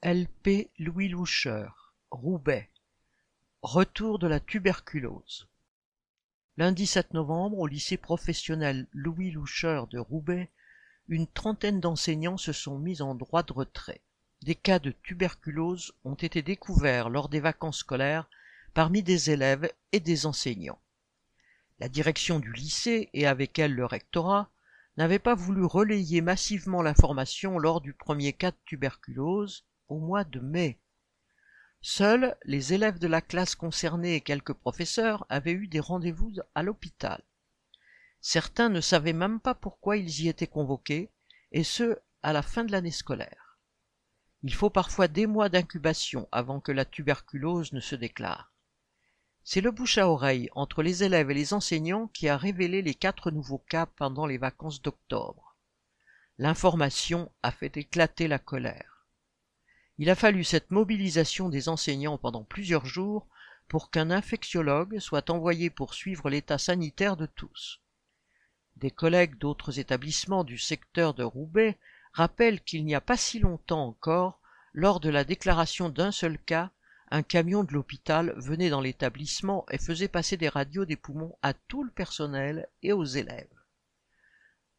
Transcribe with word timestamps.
L.P. 0.00 0.70
Louis 0.78 1.08
Loucheur, 1.08 1.92
Roubaix. 2.12 2.70
Retour 3.62 4.20
de 4.20 4.28
la 4.28 4.38
tuberculose. 4.38 5.48
Lundi 6.56 6.86
7 6.86 7.14
novembre, 7.14 7.58
au 7.58 7.66
lycée 7.66 7.96
professionnel 7.96 8.86
Louis 8.92 9.32
Loucheur 9.32 9.88
de 9.88 9.98
Roubaix, 9.98 10.50
une 11.08 11.26
trentaine 11.26 11.80
d'enseignants 11.80 12.36
se 12.36 12.52
sont 12.52 12.78
mis 12.78 13.02
en 13.02 13.16
droit 13.16 13.42
de 13.42 13.52
retrait. 13.52 14.00
Des 14.42 14.54
cas 14.54 14.78
de 14.78 14.92
tuberculose 15.02 15.92
ont 16.04 16.14
été 16.14 16.42
découverts 16.42 17.08
lors 17.10 17.28
des 17.28 17.40
vacances 17.40 17.78
scolaires 17.78 18.30
parmi 18.74 19.02
des 19.02 19.30
élèves 19.30 19.68
et 19.90 19.98
des 19.98 20.26
enseignants. 20.26 20.78
La 21.80 21.88
direction 21.88 22.38
du 22.38 22.52
lycée, 22.52 23.10
et 23.14 23.26
avec 23.26 23.58
elle 23.58 23.74
le 23.74 23.84
rectorat, 23.84 24.48
n'avait 24.96 25.18
pas 25.18 25.34
voulu 25.34 25.64
relayer 25.64 26.20
massivement 26.20 26.82
l'information 26.82 27.58
lors 27.58 27.80
du 27.80 27.94
premier 27.94 28.32
cas 28.32 28.52
de 28.52 28.56
tuberculose 28.64 29.64
au 29.88 29.98
mois 29.98 30.24
de 30.24 30.40
mai. 30.40 30.78
Seuls 31.80 32.36
les 32.44 32.74
élèves 32.74 32.98
de 32.98 33.06
la 33.06 33.20
classe 33.20 33.54
concernée 33.54 34.14
et 34.14 34.20
quelques 34.20 34.52
professeurs 34.52 35.24
avaient 35.28 35.52
eu 35.52 35.68
des 35.68 35.80
rendez-vous 35.80 36.32
à 36.54 36.62
l'hôpital. 36.62 37.22
Certains 38.20 38.68
ne 38.68 38.80
savaient 38.80 39.12
même 39.12 39.40
pas 39.40 39.54
pourquoi 39.54 39.96
ils 39.96 40.22
y 40.22 40.28
étaient 40.28 40.48
convoqués, 40.48 41.10
et 41.52 41.64
ce, 41.64 41.98
à 42.22 42.32
la 42.32 42.42
fin 42.42 42.64
de 42.64 42.72
l'année 42.72 42.90
scolaire. 42.90 43.58
Il 44.42 44.54
faut 44.54 44.70
parfois 44.70 45.08
des 45.08 45.26
mois 45.26 45.48
d'incubation 45.48 46.28
avant 46.32 46.60
que 46.60 46.72
la 46.72 46.84
tuberculose 46.84 47.72
ne 47.72 47.80
se 47.80 47.94
déclare. 47.94 48.52
C'est 49.44 49.60
le 49.60 49.70
bouche 49.70 49.98
à 49.98 50.08
oreille 50.08 50.50
entre 50.52 50.82
les 50.82 51.04
élèves 51.04 51.30
et 51.30 51.34
les 51.34 51.54
enseignants 51.54 52.08
qui 52.08 52.28
a 52.28 52.36
révélé 52.36 52.82
les 52.82 52.94
quatre 52.94 53.30
nouveaux 53.30 53.64
cas 53.70 53.86
pendant 53.86 54.26
les 54.26 54.36
vacances 54.36 54.82
d'octobre. 54.82 55.56
L'information 56.36 57.32
a 57.42 57.50
fait 57.50 57.76
éclater 57.76 58.28
la 58.28 58.38
colère. 58.38 58.97
Il 59.98 60.10
a 60.10 60.14
fallu 60.14 60.44
cette 60.44 60.70
mobilisation 60.70 61.48
des 61.48 61.68
enseignants 61.68 62.18
pendant 62.18 62.44
plusieurs 62.44 62.86
jours 62.86 63.26
pour 63.66 63.90
qu'un 63.90 64.10
infectiologue 64.10 65.00
soit 65.00 65.28
envoyé 65.28 65.70
pour 65.70 65.94
suivre 65.94 66.30
l'état 66.30 66.58
sanitaire 66.58 67.16
de 67.16 67.26
tous. 67.26 67.80
Des 68.76 68.92
collègues 68.92 69.36
d'autres 69.38 69.80
établissements 69.80 70.44
du 70.44 70.56
secteur 70.56 71.14
de 71.14 71.24
Roubaix 71.24 71.76
rappellent 72.12 72.62
qu'il 72.62 72.84
n'y 72.84 72.94
a 72.94 73.00
pas 73.00 73.16
si 73.16 73.40
longtemps 73.40 73.86
encore, 73.86 74.40
lors 74.72 75.00
de 75.00 75.10
la 75.10 75.24
déclaration 75.24 75.88
d'un 75.88 76.12
seul 76.12 76.38
cas, 76.38 76.70
un 77.10 77.22
camion 77.22 77.64
de 77.64 77.72
l'hôpital 77.72 78.34
venait 78.36 78.70
dans 78.70 78.80
l'établissement 78.80 79.66
et 79.70 79.78
faisait 79.78 80.08
passer 80.08 80.36
des 80.36 80.48
radios 80.48 80.84
des 80.84 80.96
poumons 80.96 81.36
à 81.42 81.54
tout 81.54 81.82
le 81.82 81.90
personnel 81.90 82.68
et 82.82 82.92
aux 82.92 83.04
élèves. 83.04 83.48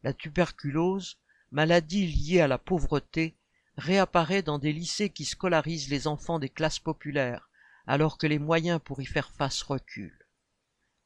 La 0.02 0.14
tuberculose, 0.14 1.18
maladie 1.50 2.06
liée 2.06 2.40
à 2.40 2.48
la 2.48 2.56
pauvreté, 2.56 3.36
réapparaît 3.80 4.42
dans 4.42 4.58
des 4.58 4.72
lycées 4.72 5.10
qui 5.10 5.24
scolarisent 5.24 5.88
les 5.88 6.06
enfants 6.06 6.38
des 6.38 6.48
classes 6.48 6.78
populaires, 6.78 7.50
alors 7.86 8.18
que 8.18 8.26
les 8.26 8.38
moyens 8.38 8.80
pour 8.84 9.00
y 9.00 9.06
faire 9.06 9.30
face 9.32 9.62
reculent. 9.62 10.26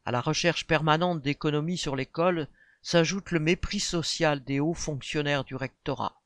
À 0.05 0.11
la 0.11 0.21
recherche 0.21 0.67
permanente 0.67 1.23
d'économies 1.23 1.79
sur 1.79 1.97
l'école 1.97 2.49
s'ajoute 2.83 3.31
le 3.31 3.41
mépris 3.41 3.81
social 3.81 4.45
des 4.45 4.61
hauts 4.61 4.75
fonctionnaires 4.75 5.45
du 5.45 5.55
rectorat. 5.55 6.21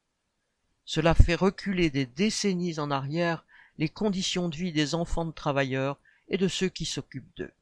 Cela 0.84 1.14
fait 1.14 1.36
reculer 1.36 1.90
des 1.90 2.06
décennies 2.06 2.80
en 2.80 2.90
arrière 2.90 3.44
les 3.76 3.88
conditions 3.88 4.48
de 4.48 4.56
vie 4.56 4.72
des 4.72 4.94
enfants 4.94 5.26
de 5.26 5.32
travailleurs 5.32 6.00
et 6.28 6.38
de 6.38 6.48
ceux 6.48 6.68
qui 6.68 6.84
s'occupent 6.84 7.36
d'eux. 7.36 7.52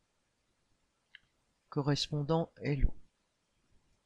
Correspondant 1.68 2.50
Hello. 2.62 2.94